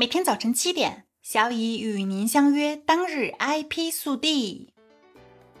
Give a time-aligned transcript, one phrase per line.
[0.00, 2.74] 每天早晨七点，小乙与您相约。
[2.74, 4.72] 当日 IP 速递：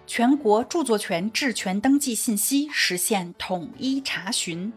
[0.06, 4.72] 全国著作权质权登记信息实现统一查询。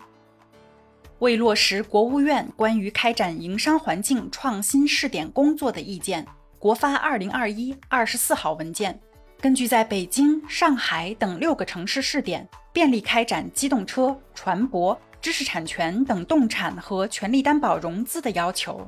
[1.20, 6.28] 为落实国务院关于开展营商环境创新试点工作的意见，
[6.60, 9.00] 国发二零二一二十四号文件，
[9.40, 18.86] 根据在北京、上海等六个城市试点，便利开展机动车、船舶、知识产权等动产和权利担保融资的要求。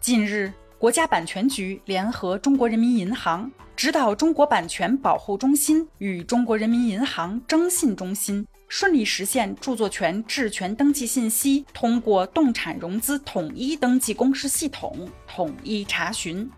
[0.00, 16.48] 近日，国家版权局联合中国人民银行指导中国版权保护中心与中国人民银行征信中心顺利实现著作权质权登记信息通过动产融资统一登记公示系统统一查询。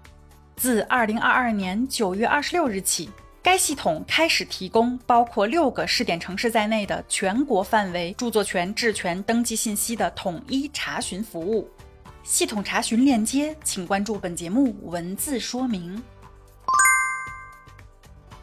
[0.56, 3.08] 自二零二二年九月二十六日起，
[3.42, 11.68] 该系统开始提供包括六个试点城市在内的全国范围著作权质权登记信息的统一查询服务。
[12.28, 16.00] 系统查询链接，请关注本节目文字说明。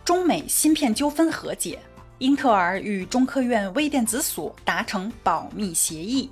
[0.03, 1.77] 中美芯片纠纷和解，
[2.17, 6.31] 英特尔与中科院微电子所达成保密协议。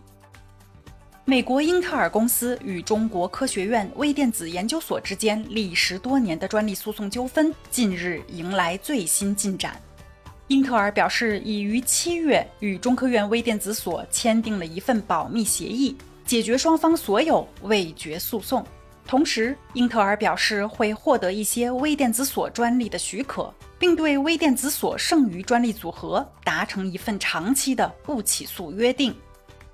[1.25, 9.79] 美国英特尔公司与中国科学院微电子研究所之间历时多年的专利诉讼纠纷，近日迎来最新进展。
[10.47, 15.95] 英特尔表示，已于七月与中科院微电子所签订了一份保密协议。
[16.25, 18.65] 解决双方所有未决诉讼，
[19.05, 29.13] 同时，英特尔表示会获得一些微电子所专利的许可，并对微电子所剩余专利组合达成一份长期的不起诉约定。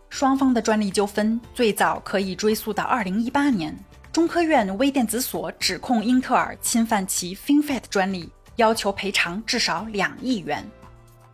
[0.09, 3.77] 双方的专利纠纷最早可以追溯到2018年，
[4.11, 10.67] 中科院微电子所指控英特尔侵犯其 FinFET 专利，要求赔偿至少两亿元。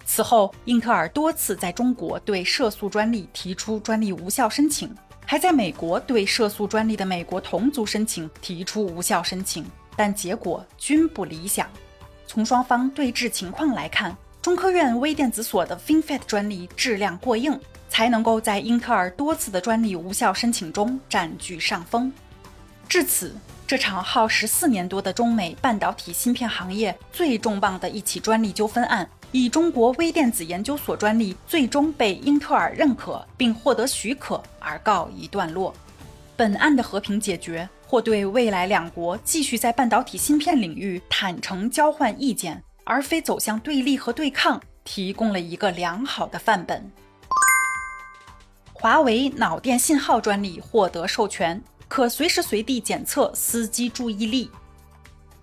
[0.06, 4.96] 此后，英特尔多次在中国对涉诉专利提出专利无效申请。
[5.26, 11.68] 还在美国对涉诉专利的美国同族申请提出无效申请，但结果均不理想。
[12.28, 17.60] 从双方对峙情况来看，中科院微电子所的 FinFET 专利质量过硬，
[17.90, 22.14] 才能够在英特尔多次的专利无效申请中占据上风。
[22.88, 23.36] 至此，
[23.66, 29.10] 这场耗时四年多的中美半导体芯片行业最重磅的一起专利纠纷案。
[29.38, 35.76] 以中国微电子研究所专利最终被英特尔认可并获得许可而告一段落。
[36.38, 46.90] 本案的和平解决，或对未来两国继续在半导体芯片领域坦诚交换意见，而非走向对立和对抗，提供了一个良好的范本。
[48.72, 54.50] 华为脑电信号专利获得授权，可随时随地检测司机注意力。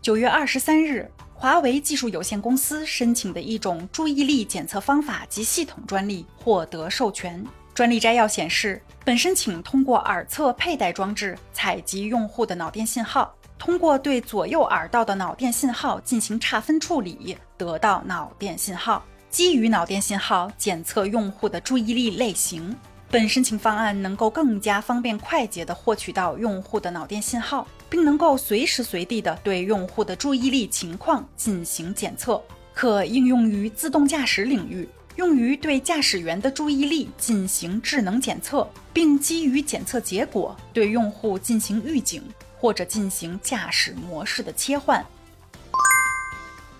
[0.01, 1.11] 九月二十三日。
[1.43, 7.45] 华为技术有限公司申请的一种注意力检测方法及系统专利获得授权。
[7.75, 19.05] 专利摘要显示，本申请通过耳侧佩戴装置采集用户的脑电信号，通过对左右耳道的脑电信号进行差分处理，得到脑电信号。
[19.29, 22.77] 基于脑电信号检测用户的注意力类型。
[23.13, 32.43] 本申请方案能够更加方便快捷地获取到用户的脑电信号，并能够随时随地地对用户的注意力情况进行检测，
[32.73, 42.23] 可应用于自动驾驶领域，用于对驾驶员的注意力进行智能检测，并基于检测结果对用户进行预警
[42.57, 45.05] 或者进行驾驶模式的切换。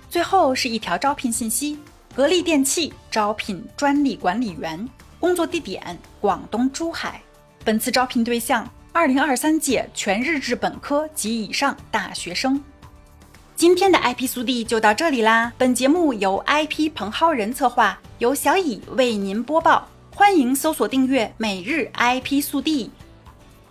[0.09, 1.79] 最后是一条招聘信息：
[2.15, 4.89] 格力电器招聘专利管理员。
[5.23, 7.23] 工作地点：广东珠海。
[7.65, 12.61] 本次招聘对象：二零二三届全日制本科及以上大学生。
[13.55, 15.53] 今天的 IP 速递就到这里啦。
[15.57, 19.87] 本节目由 IP 彭浩仁策划，由小乙为您播报。
[20.13, 22.91] 欢迎搜索订阅每日 IP 速递。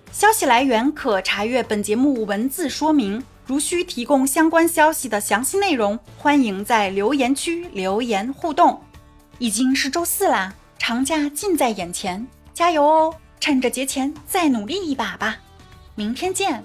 [0.10, 3.22] 消息来源可查阅本节目文字说明。
[3.46, 8.82] 如需提供相关消息的详细内容，欢迎在留言区留言互动。
[9.38, 10.56] 已经是周四啦。
[10.84, 12.26] 长假近在眼前，
[12.56, 13.16] 加油哦！
[13.40, 15.38] 趁着节前再努力一把吧。
[15.94, 16.64] 明天见。